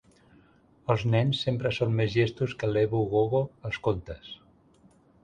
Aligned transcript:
Els 0.93 1.03
nens 1.15 1.41
sempre 1.47 1.71
són 1.79 1.93
més 1.99 2.15
llestos 2.19 2.55
que 2.63 2.71
l'Ebu 2.71 3.03
Gogo 3.13 3.43
als 3.71 3.79
contes. 3.89 4.33